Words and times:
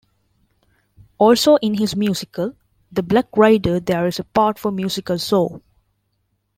Also 1.19 1.57
in 1.57 1.75
his 1.75 1.95
musical 1.95 2.55
The 2.91 3.03
Black 3.03 3.27
Rider 3.37 3.79
there 3.79 4.07
is 4.07 4.17
a 4.17 4.23
part 4.23 4.57
for 4.57 4.71
musical 4.71 5.19
saw. 5.19 5.59